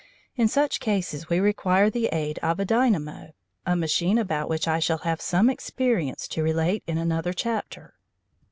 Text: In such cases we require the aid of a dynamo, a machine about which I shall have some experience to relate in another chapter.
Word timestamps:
In 0.35 0.47
such 0.47 0.79
cases 0.79 1.29
we 1.29 1.39
require 1.39 1.91
the 1.91 2.07
aid 2.07 2.39
of 2.39 2.59
a 2.59 2.65
dynamo, 2.65 3.33
a 3.67 3.75
machine 3.75 4.17
about 4.17 4.49
which 4.49 4.67
I 4.67 4.79
shall 4.79 4.97
have 5.05 5.21
some 5.21 5.47
experience 5.47 6.27
to 6.29 6.41
relate 6.41 6.81
in 6.87 6.97
another 6.97 7.33
chapter. 7.33 7.93